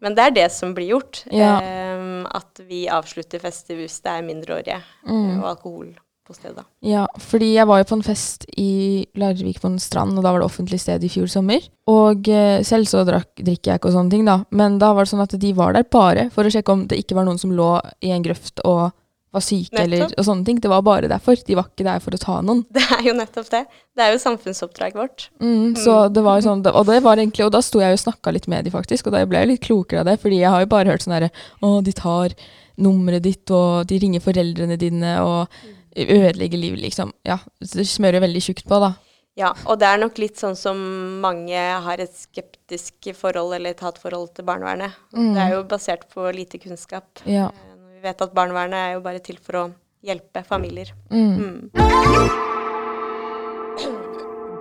Men 0.00 0.14
det 0.16 0.24
er 0.24 0.30
det 0.38 0.46
som 0.52 0.72
blir 0.74 0.94
gjort. 0.94 1.24
Ja. 1.30 1.58
Eh, 1.60 1.96
at 2.40 2.60
vi 2.68 2.86
avslutter 2.88 3.42
festivus, 3.42 3.98
det 4.04 4.12
er 4.16 4.22
mindreårige 4.26 4.78
Mm. 5.06 5.40
og 5.42 5.48
alkohol 5.54 5.90
på 6.30 6.38
stedet. 6.38 6.64
Ja, 6.86 7.04
fordi 7.18 7.50
jeg 7.56 7.68
var 7.68 7.82
jo 7.82 7.88
på 7.90 7.98
en 7.98 8.06
fest 8.06 8.46
i 8.60 9.04
Larvik 9.18 9.60
på 9.62 9.70
en 9.70 9.80
strand, 9.82 10.16
og 10.16 10.24
da 10.24 10.32
var 10.32 10.42
det 10.42 10.48
offentlig 10.48 10.80
sted 10.82 11.02
i 11.04 11.10
fjor 11.12 11.28
sommer. 11.32 11.66
Og 11.90 12.30
eh, 12.30 12.62
selv 12.66 12.88
så 12.90 13.02
drakk, 13.08 13.32
drikker 13.40 13.74
jeg 13.74 13.82
ikke 13.82 13.90
og 13.90 13.98
sånne 13.98 14.14
ting, 14.14 14.24
da. 14.28 14.40
Men 14.54 14.78
da 14.82 14.92
var 14.94 15.06
det 15.06 15.12
sånn 15.12 15.26
at 15.26 15.36
de 15.42 15.52
var 15.58 15.74
der 15.76 15.88
bare 15.90 16.28
for 16.34 16.46
å 16.46 16.54
sjekke 16.54 16.76
om 16.76 16.86
det 16.90 17.02
ikke 17.02 17.18
var 17.18 17.28
noen 17.28 17.40
som 17.40 17.54
lå 17.54 17.74
i 18.06 18.14
en 18.14 18.24
grøft 18.24 18.62
og 18.64 18.90
var 19.30 19.42
syke 19.46 19.78
eller 19.78 20.08
og 20.08 20.26
sånne 20.26 20.46
ting. 20.46 20.58
Det 20.62 20.70
var 20.70 20.82
bare 20.86 21.10
derfor. 21.10 21.38
De 21.46 21.56
var 21.58 21.68
ikke 21.70 21.86
der 21.86 22.02
for 22.02 22.14
å 22.14 22.20
ta 22.20 22.38
noen. 22.42 22.64
Det 22.74 22.82
er 22.96 23.04
jo 23.06 23.14
nettopp 23.16 23.50
det. 23.52 23.62
Det 23.96 24.06
er 24.06 24.14
jo 24.14 24.22
samfunnsoppdraget 24.22 24.98
vårt. 24.98 25.28
Mm, 25.42 25.76
så 25.78 26.00
det 26.10 26.24
var 26.26 26.40
jo 26.40 26.48
sånn, 26.48 26.64
og 26.66 26.86
det 26.88 27.00
var 27.04 27.20
egentlig, 27.20 27.46
og 27.46 27.52
da 27.54 27.62
sto 27.64 27.82
jeg 27.82 27.94
og 27.94 28.02
snakka 28.02 28.34
litt 28.34 28.48
med 28.50 28.66
de 28.66 28.74
faktisk, 28.74 29.06
og 29.06 29.14
da 29.14 29.22
ble 29.28 29.44
jeg 29.44 29.52
litt 29.52 29.66
klokere 29.66 30.02
av 30.02 30.10
det, 30.10 30.16
fordi 30.22 30.40
jeg 30.42 30.54
har 30.54 30.64
jo 30.64 30.72
bare 30.72 30.90
hørt 30.90 31.06
sånn 31.06 31.16
herre 31.18 31.30
Å, 31.62 31.76
de 31.86 31.94
tar 31.94 32.34
nummeret 32.80 33.22
ditt, 33.26 33.44
og 33.54 33.86
de 33.90 34.00
ringer 34.02 34.24
foreldrene 34.24 34.78
dine, 34.80 35.14
og 35.22 35.62
ødelegger 35.96 36.58
livet, 36.60 36.80
liksom. 36.84 37.12
Ja, 37.26 37.38
det 37.60 37.86
smører 37.88 38.22
veldig 38.24 38.42
tjukt 38.42 38.66
på, 38.70 38.78
da. 38.82 38.92
Ja, 39.38 39.52
og 39.70 39.78
det 39.80 39.86
er 39.88 40.00
nok 40.02 40.18
litt 40.20 40.36
sånn 40.40 40.56
som 40.58 40.76
mange 41.22 41.56
har 41.56 42.02
et 42.02 42.12
skeptisk 42.18 43.10
forhold 43.16 43.54
eller 43.56 43.70
et 43.74 43.80
hatforhold 43.84 44.34
til 44.36 44.44
barnevernet. 44.48 44.96
Mm. 45.14 45.30
Det 45.36 45.44
er 45.44 45.54
jo 45.54 45.62
basert 45.70 46.08
på 46.12 46.26
lite 46.34 46.58
kunnskap. 46.62 47.22
Ja. 47.24 47.48
Eh, 47.48 47.76
Vi 47.94 48.02
vet 48.08 48.22
at 48.24 48.34
barnevernet 48.34 48.80
er 48.80 48.92
jo 48.96 49.00
bare 49.04 49.20
til 49.20 49.36
for 49.38 49.52
å 49.60 49.64
hjelpe 50.02 50.42
familier. 50.44 50.92
Mm. 51.12 51.70
Mm. 51.70 51.70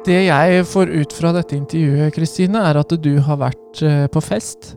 Det 0.05 0.21
jeg 0.25 0.65
får 0.65 0.89
ut 0.95 1.13
fra 1.13 1.31
dette 1.35 1.55
intervjuet, 1.57 2.13
Kristine, 2.15 2.61
er 2.69 2.79
at 2.79 2.93
du 3.03 3.13
har 3.25 3.37
vært 3.41 3.81
eh, 3.83 4.07
på 4.11 4.21
fest. 4.23 4.75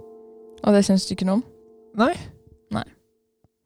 Og 0.62 0.75
det 0.75 0.85
syns 0.87 1.06
du 1.06 1.14
ikke 1.14 1.26
noe 1.28 1.40
om? 1.40 1.44
Nei. 1.99 2.14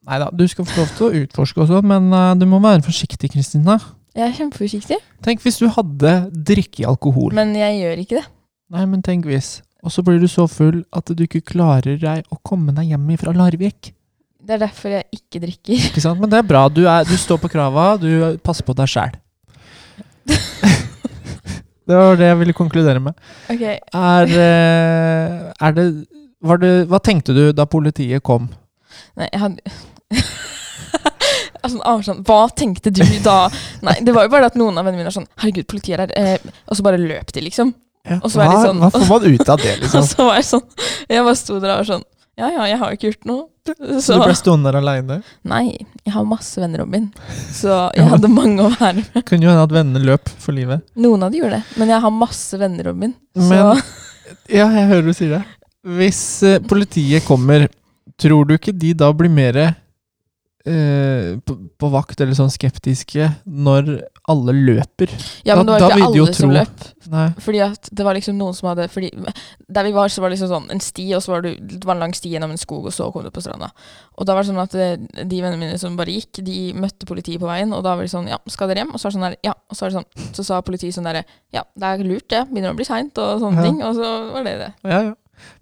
Nei 0.06 0.18
da, 0.22 0.28
du 0.30 0.44
skal 0.46 0.66
få 0.68 0.84
lov 0.84 0.90
til 0.94 1.06
å 1.08 1.22
utforske 1.24 1.62
og 1.64 1.70
sånn, 1.70 1.86
men 1.90 2.08
uh, 2.14 2.32
du 2.38 2.46
må 2.46 2.60
være 2.62 2.84
forsiktig, 2.86 3.32
Kristine. 3.34 3.78
Jeg 4.16 4.24
er 4.30 4.34
kjempeforsiktig, 4.38 4.98
Tenk 5.26 5.42
hvis 5.44 5.58
du 5.60 5.66
hadde 5.74 6.12
drikke 6.46 6.86
alkohol. 6.88 7.34
men 7.36 7.52
jeg 7.58 7.80
gjør 7.82 8.02
ikke 8.04 8.20
det. 8.20 8.26
Nei, 8.72 8.84
men 8.88 9.02
tenk 9.04 9.26
hvis. 9.28 9.60
Og 9.86 9.92
så 9.92 10.02
blir 10.06 10.18
du 10.22 10.26
så 10.30 10.46
full 10.50 10.80
at 10.96 11.10
du 11.14 11.20
ikke 11.26 11.42
klarer 11.46 11.98
deg 12.00 12.24
å 12.32 12.38
komme 12.42 12.72
deg 12.74 12.88
hjem 12.90 13.10
fra 13.20 13.34
Larvik. 13.36 13.92
Det 14.46 14.54
er 14.56 14.62
derfor 14.62 14.94
jeg 14.94 15.04
ikke 15.14 15.42
drikker. 15.42 15.84
Ikke 15.90 16.02
sant? 16.02 16.20
Men 16.22 16.30
det 16.30 16.38
er 16.38 16.46
bra. 16.46 16.64
Du, 16.70 16.84
er, 16.86 17.06
du 17.06 17.14
står 17.18 17.38
på 17.42 17.50
krava, 17.50 17.96
du 17.98 18.38
passer 18.46 18.66
på 18.66 18.74
deg 18.78 18.90
sjæl. 18.90 19.14
det 21.86 21.98
var 21.98 22.18
det 22.18 22.30
jeg 22.30 22.38
ville 22.40 22.54
konkludere 22.56 23.02
med. 23.02 23.18
Ok, 23.52 23.64
Er, 23.66 24.32
eh, 24.46 25.50
er 25.66 25.76
det, 25.76 25.86
var 26.42 26.62
det 26.62 26.72
Hva 26.90 26.98
tenkte 27.02 27.34
du 27.36 27.44
da 27.54 27.66
politiet 27.70 28.22
kom? 28.26 28.48
Nei, 29.18 29.28
jeg 29.32 29.42
hadde 29.42 29.76
Altså, 31.66 32.14
Hva 32.22 32.44
tenkte 32.54 32.92
du 32.94 33.02
da? 33.24 33.48
Nei, 33.82 33.96
det 34.06 34.12
var 34.14 34.26
jo 34.28 34.30
bare 34.36 34.46
at 34.52 34.58
noen 34.58 34.76
av 34.78 34.84
vennene 34.86 35.00
mine 35.02 35.08
var 35.10 35.16
sånn 35.16 35.26
Herregud, 35.42 35.66
politiet 35.70 35.96
er 35.98 36.02
her. 36.04 36.36
Eh, 36.36 36.52
og 36.70 36.78
så 36.78 36.84
bare 36.86 37.00
løp 37.00 37.32
de, 37.34 37.42
liksom. 37.48 37.72
Og 38.20 38.28
så 38.30 38.38
var 38.38 38.52
hva, 38.52 38.58
de 38.60 38.68
sånn- 38.68 38.82
hva 38.84 38.90
får 38.94 39.08
man 39.10 39.34
ut 39.34 39.48
av 39.50 39.58
det, 39.64 39.72
Og 39.78 39.82
liksom? 39.82 40.04
så 40.06 40.26
var 40.28 40.36
jeg 40.38 40.46
sånn 40.46 40.62
Jeg 41.10 41.24
bare 41.26 41.38
sto 41.40 41.56
der 41.58 41.72
og 41.74 41.80
var 41.80 41.88
sånn 41.88 42.04
Ja 42.38 42.50
ja, 42.54 42.66
jeg 42.70 42.78
har 42.82 42.92
jo 42.92 42.98
ikke 43.00 43.08
gjort 43.10 43.26
noe. 43.32 43.42
Så 43.98 44.14
du 44.14 44.20
ble 44.22 44.34
stående 44.38 44.68
der 44.70 44.76
aleine? 44.78 45.16
Nei, 45.48 45.72
jeg 46.04 46.12
har 46.14 46.26
masse 46.28 46.60
venner, 46.62 46.84
Robin. 46.84 47.08
Så 47.56 47.72
jeg 47.96 48.06
hadde 48.12 48.28
mange 48.30 48.62
å 48.62 48.68
være 48.76 49.00
med. 49.00 49.24
Kunne 49.26 49.48
jo 49.48 49.50
hende 49.50 49.64
at 49.66 49.72
vennene 49.74 50.02
løp 50.06 50.30
for 50.44 50.54
livet. 50.54 50.84
Noen 51.00 51.24
av 51.26 51.32
de 51.34 51.40
gjorde 51.40 51.56
det, 51.58 51.78
men 51.80 51.90
jeg 51.90 52.04
har 52.04 52.12
masse 52.14 52.60
venner, 52.60 52.92
Robin. 52.92 53.16
Så 53.34 53.48
Men- 53.50 53.82
Ja, 54.52 54.68
jeg 54.70 54.86
hører 54.92 55.08
du 55.08 55.16
sier 55.16 55.32
det. 55.38 55.42
Hvis 55.96 56.20
eh, 56.46 56.60
politiet 56.62 57.24
kommer, 57.26 57.66
tror 58.20 58.46
du 58.46 58.54
ikke 58.58 58.74
de 58.76 58.92
da 59.02 59.08
blir 59.16 59.32
mer 59.32 59.58
eh, 60.66 61.36
på, 61.46 61.54
på 61.78 61.88
vakt 61.92 62.20
eller 62.20 62.36
sånn 62.36 62.50
skeptiske 62.52 63.28
når 63.46 63.90
alle 64.30 64.54
løper? 64.56 65.10
Ja, 65.46 65.56
men 65.56 65.66
det 65.68 65.76
var 65.76 65.84
da 65.84 65.90
ikke 65.94 66.08
alle 66.10 66.34
som 66.36 66.52
løp. 66.54 66.84
Nei. 67.12 67.26
Fordi 67.38 67.60
at 67.62 67.88
det 67.94 68.06
var 68.06 68.18
liksom 68.18 68.34
noen 68.40 68.54
som 68.58 68.66
hadde 68.72 68.88
fordi 68.90 69.12
Der 69.14 69.86
vi 69.86 69.92
var, 69.94 70.10
så 70.10 70.20
var 70.24 70.32
det 70.32 70.36
liksom 70.40 70.50
sånn 70.50 70.70
en 70.74 70.82
sti, 70.82 71.04
og 71.14 71.22
så 71.22 71.32
var 71.36 71.44
det, 71.46 71.52
det 71.70 71.84
var 71.86 71.94
en 71.94 72.02
lang 72.06 72.14
sti 72.18 72.32
gjennom 72.34 72.50
en 72.54 72.58
skog, 72.60 72.88
og 72.90 72.94
så 72.94 73.06
kom 73.14 73.22
du 73.26 73.30
på 73.34 73.42
stranda. 73.44 73.68
Og 74.18 74.26
da 74.26 74.34
var 74.34 74.42
det 74.42 74.50
sånn 74.50 74.62
at 74.64 74.74
eh, 74.74 74.96
de 75.22 75.42
vennene 75.44 75.60
mine 75.60 75.78
som 75.78 75.96
bare 75.98 76.14
gikk, 76.16 76.42
de 76.46 76.72
møtte 76.74 77.06
politiet 77.08 77.38
på 77.42 77.46
veien, 77.50 77.70
og 77.76 77.84
da 77.86 77.94
var 77.94 78.02
de 78.06 78.10
sånn 78.12 78.26
Ja, 78.32 78.40
skal 78.50 78.72
dere 78.72 78.82
hjem? 78.82 78.94
Og 78.94 78.98
så 79.00 79.06
var 79.06 79.14
det 79.14 79.18
sånn 79.20 79.28
der, 79.28 79.38
ja. 79.46 79.54
Og 79.70 79.76
så 79.78 79.86
var 79.86 79.92
det 79.94 80.00
sånn 80.00 80.32
Så 80.40 80.46
sa 80.48 80.58
politiet 80.66 80.96
sånn 80.96 81.06
derre 81.06 81.22
Ja, 81.54 81.62
det 81.78 81.92
er 81.92 82.02
lurt, 82.06 82.26
det. 82.32 82.42
Begynner 82.50 82.74
å 82.74 82.78
bli 82.78 82.86
seint, 82.88 83.14
og 83.22 83.38
sånne 83.44 83.62
Ja. 83.62 83.68
ting. 83.70 83.78
Og 83.86 83.94
så 83.94 84.10
var 84.34 84.44
det 84.50 84.56
det. 84.64 84.72
Ja, 84.82 85.00
ja. 85.10 85.14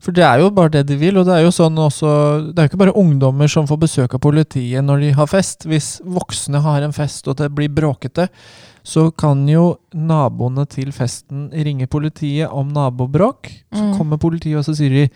For 0.02 0.12
det 0.12 0.25
er 0.25 0.38
jo 0.40 0.50
bare 0.54 0.71
det 0.71 0.87
de 0.87 0.97
vil, 1.00 1.16
og 1.19 1.26
det 1.26 1.35
er 1.35 1.43
jo 1.45 1.50
sånn 1.54 1.76
også 1.81 2.11
Det 2.52 2.59
er 2.59 2.66
jo 2.69 2.71
ikke 2.73 2.83
bare 2.85 2.97
ungdommer 3.00 3.49
som 3.50 3.66
får 3.66 3.81
besøk 3.87 4.14
av 4.14 4.21
politiet 4.21 4.85
når 4.85 5.00
de 5.00 5.12
har 5.19 5.26
fest. 5.26 5.66
Hvis 5.66 6.00
voksne 6.04 6.61
har 6.62 6.83
en 6.83 6.93
fest 6.93 7.26
og 7.28 7.37
det 7.40 7.50
blir 7.54 7.69
bråkete, 7.73 8.28
så 8.85 9.11
kan 9.16 9.47
jo 9.49 9.78
naboene 9.95 10.66
til 10.69 10.93
festen 10.93 11.49
ringe 11.52 11.87
politiet 11.88 12.50
om 12.52 12.69
nabobråk. 12.69 13.49
Så 13.73 13.83
Mm. 13.83 13.97
kommer 13.99 14.16
politiet, 14.19 14.59
og 14.59 14.64
så 14.64 14.75
sier 14.76 14.90
de 14.90 15.09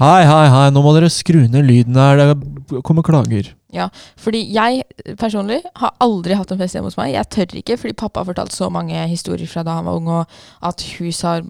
Hei, 0.00 0.24
hei, 0.24 0.48
hei, 0.48 0.70
nå 0.70 0.80
må 0.82 0.94
dere 0.96 1.10
skru 1.12 1.46
ned 1.52 1.66
lyden 1.68 1.94
her, 1.94 2.16
det 2.16 2.61
kommer 2.80 3.04
klager. 3.06 3.52
Ja, 3.72 3.88
Fordi 4.20 4.42
jeg 4.52 4.82
personlig 5.20 5.62
har 5.80 5.94
aldri 6.04 6.36
hatt 6.36 6.50
en 6.52 6.60
fest 6.60 6.76
hjemme 6.76 6.90
hos 6.90 6.98
meg. 7.00 7.14
Jeg 7.14 7.30
tør 7.32 7.56
ikke, 7.60 7.78
fordi 7.80 7.96
pappa 7.96 8.20
har 8.20 8.28
fortalt 8.28 8.52
så 8.52 8.68
mange 8.72 9.06
historier 9.08 9.48
fra 9.48 9.64
da 9.66 9.78
han 9.78 9.88
var 9.88 10.00
ung, 10.00 10.10
og 10.12 10.68
at 10.68 10.84
hus 10.98 11.22
har 11.26 11.44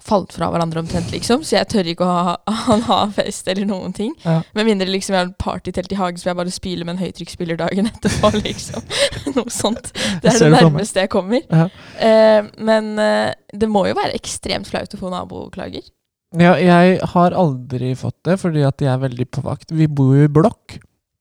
falt 0.00 0.32
fra 0.32 0.48
hverandre 0.52 0.80
omtrent, 0.80 1.10
liksom. 1.12 1.44
Så 1.44 1.58
jeg 1.58 1.68
tør 1.70 1.90
ikke 1.92 2.06
å 2.06 2.16
ha, 2.28 2.34
ha, 2.64 2.78
ha 2.88 2.98
fest 3.14 3.48
eller 3.52 3.68
noen 3.68 3.94
ting. 3.96 4.14
Ja. 4.24 4.40
Med 4.56 4.68
mindre 4.68 4.88
liksom 4.90 5.14
jeg 5.14 5.20
har 5.20 5.28
en 5.28 5.36
partytelt 5.40 5.92
i 5.92 6.00
hagen, 6.00 6.20
så 6.20 6.30
jeg 6.30 6.40
bare 6.40 6.54
spyler 6.54 6.88
med 6.88 6.96
en 6.96 7.04
høytrykksspyler 7.04 7.60
dagen 7.60 7.90
etterpå, 7.90 8.32
liksom. 8.48 8.84
Noe 9.36 9.52
sånt. 9.54 9.92
Det 10.24 10.32
er 10.32 10.40
det 10.40 10.52
nærmeste 10.56 11.04
jeg 11.04 11.12
kommer. 11.12 11.44
Ja. 11.46 11.68
Eh, 12.00 12.50
men 12.58 12.92
eh, 13.02 13.32
det 13.52 13.70
må 13.70 13.86
jo 13.90 13.98
være 13.98 14.16
ekstremt 14.18 14.70
flaut 14.70 14.96
å 14.96 15.00
få 15.00 15.12
naboklager. 15.12 15.84
Ja, 16.38 16.52
jeg 16.62 17.00
har 17.14 17.34
aldri 17.34 17.94
fått 17.98 18.18
det, 18.28 18.36
fordi 18.38 18.62
at 18.66 18.78
jeg 18.84 18.92
er 18.92 19.00
veldig 19.02 19.26
på 19.34 19.42
vakt. 19.42 19.72
Vi 19.74 19.88
bor 19.90 20.12
jo 20.14 20.28
i 20.28 20.30
blokk, 20.30 20.76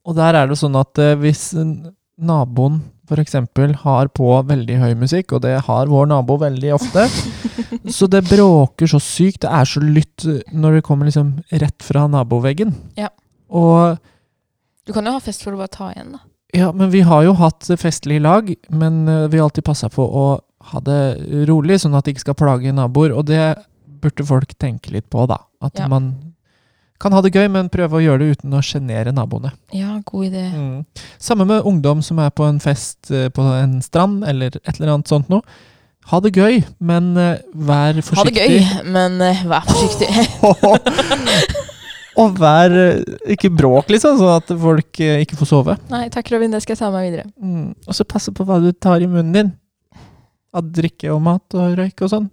og 0.06 0.16
der 0.20 0.38
er 0.38 0.48
det 0.52 0.58
sånn 0.62 0.76
at 0.78 0.98
eh, 1.02 1.16
hvis 1.18 1.48
en- 1.58 1.96
naboen 2.20 2.82
f.eks. 3.10 3.34
har 3.82 4.10
på 4.14 4.28
veldig 4.46 4.76
høy 4.78 4.92
musikk, 5.00 5.32
og 5.34 5.42
det 5.42 5.56
har 5.66 5.88
vår 5.90 6.10
nabo 6.12 6.36
veldig 6.38 6.74
ofte, 6.76 7.08
så 7.98 8.06
det 8.12 8.26
bråker 8.28 8.86
så 8.92 9.00
sykt. 9.02 9.42
Det 9.48 9.50
er 9.50 9.66
så 9.66 9.82
lytt 9.82 10.26
eh, 10.30 10.42
når 10.54 10.78
det 10.78 10.84
kommer 10.86 11.10
liksom 11.10 11.32
rett 11.50 11.82
fra 11.82 12.06
naboveggen. 12.12 12.76
Ja. 13.00 13.10
Og 13.50 13.98
Du 14.86 14.94
kan 14.94 15.06
jo 15.10 15.16
ha 15.16 15.20
fest 15.24 15.42
for 15.46 15.56
å 15.56 15.62
bare 15.64 15.74
ta 15.74 15.90
igjen, 15.94 16.12
da. 16.18 16.22
ja, 16.54 16.70
men 16.76 16.92
vi 16.94 17.02
har 17.08 17.24
jo 17.26 17.34
hatt 17.40 17.66
festlig 17.82 18.22
lag, 18.22 18.54
men 18.70 19.08
eh, 19.10 19.26
vi 19.32 19.40
har 19.42 19.48
alltid 19.50 19.66
passa 19.66 19.90
på 19.90 20.06
å 20.06 20.28
ha 20.70 20.80
det 20.86 21.00
rolig, 21.50 21.80
sånn 21.82 21.96
at 21.98 22.06
det 22.06 22.14
ikke 22.14 22.28
skal 22.28 22.38
plage 22.44 22.74
naboer. 22.76 23.16
Og 23.16 23.26
det 23.26 23.42
burde 24.02 24.26
folk 24.26 24.56
tenke 24.62 24.92
litt 24.96 25.10
på, 25.12 25.26
da. 25.30 25.38
At 25.62 25.80
Ja. 25.80 25.88
man 25.88 26.34
kan 27.00 27.14
ha 27.16 27.22
det 27.22 27.32
gøy, 27.32 27.48
men 27.52 27.70
prøve 27.70 28.00
å 28.00 28.04
gjøre 28.04 28.20
det 28.20 28.38
uten 28.38 28.52
å 28.54 28.62
sjenere 28.62 29.14
naboene. 29.16 29.54
Ja, 29.72 30.00
god 30.06 30.26
idé. 30.32 30.46
Mm. 30.52 30.86
Samme 31.18 31.46
med 31.48 31.64
ungdom 31.64 32.02
som 32.04 32.20
er 32.20 32.30
på 32.30 32.44
en 32.48 32.60
fest 32.60 33.12
eh, 33.12 33.30
på 33.30 33.42
en 33.42 33.82
strand, 33.82 34.24
eller 34.28 34.48
et 34.66 34.80
eller 34.80 34.94
annet 34.96 35.08
sånt 35.08 35.30
noe. 35.30 35.42
Ha 36.10 36.20
det 36.20 36.34
gøy, 36.34 36.64
men 36.80 37.14
vær 37.54 37.94
forsiktig. 38.02 38.18
Ha 38.18 38.24
det 38.26 38.34
gøy, 38.36 38.84
men 38.92 39.22
eh, 39.22 39.44
vær 39.46 39.62
forsiktig. 39.70 40.10
Og 42.20 42.36
vær 42.40 42.74
eh, 42.76 43.04
Ikke 43.36 43.52
bråk, 43.54 43.90
liksom, 43.94 44.18
sånn 44.20 44.36
at 44.40 44.52
folk 44.60 45.00
eh, 45.04 45.22
ikke 45.24 45.38
får 45.40 45.50
sove. 45.54 45.78
Nei, 45.92 46.08
takk, 46.14 46.32
Robin. 46.34 46.52
Det 46.52 46.62
skal 46.66 46.76
jeg 46.76 46.82
ta 46.82 46.90
med 46.90 47.00
meg 47.00 47.08
videre. 47.12 47.30
Mm. 47.40 47.70
Og 47.88 47.96
så 47.96 48.08
passe 48.08 48.34
på 48.36 48.46
hva 48.48 48.60
du 48.64 48.72
tar 48.76 49.04
i 49.04 49.10
munnen 49.10 49.36
din. 49.36 49.52
Av 50.56 50.66
drikke 50.66 51.12
og 51.14 51.22
mat 51.24 51.56
og 51.60 51.78
røyk 51.80 52.04
og 52.06 52.12
sånn. 52.12 52.28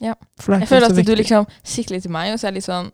Ja. 0.00 0.14
For 0.40 0.52
det 0.52 0.56
er 0.56 0.60
Jeg 0.64 0.68
føler 0.68 0.86
at 0.88 1.06
du 1.06 1.14
liksom 1.18 1.46
sikler 1.64 2.00
til 2.00 2.10
meg, 2.14 2.32
og 2.32 2.40
så 2.40 2.46
er 2.46 2.52
jeg 2.52 2.60
litt 2.60 2.68
sånn 2.70 2.90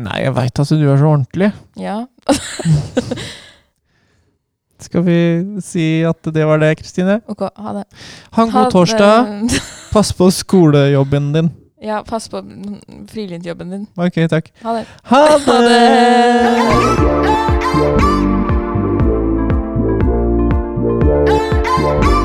Nei, 0.00 0.20
jeg 0.22 0.32
veit 0.36 0.60
at 0.62 0.70
du 0.70 0.86
er 0.86 0.96
så 1.00 1.08
ordentlig. 1.10 1.50
Ja. 1.76 1.96
Skal 4.80 5.02
vi 5.04 5.16
si 5.60 5.86
at 6.08 6.30
det 6.32 6.46
var 6.46 6.62
det, 6.62 6.78
Kristine? 6.78 7.18
Ok, 7.28 7.42
ha 7.42 7.72
det. 7.80 7.84
Ha 8.32 8.46
en 8.46 8.54
god 8.54 8.70
torsdag. 8.72 9.50
Pass 9.94 10.12
på 10.16 10.30
skolejobben 10.32 11.32
din. 11.34 11.50
Ja, 11.82 12.04
pass 12.04 12.28
på 12.28 12.42
mm, 12.44 12.80
din. 13.70 13.86
Ok, 13.96 14.14
takk. 14.28 14.52
Ha 14.62 14.72
det. 14.76 14.84
Ha 15.10 15.38
Ha 15.48 15.60
det! 22.04 22.10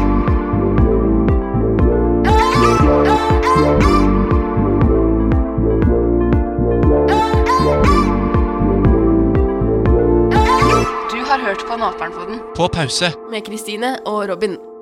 hørt 12.05 12.13
på 12.13 12.31
Naperen-podden 12.31 12.55
På 12.55 12.67
pause. 12.67 13.05
med 13.31 13.41
Kristine 13.45 13.97
og 14.05 14.29
Robin. 14.29 14.75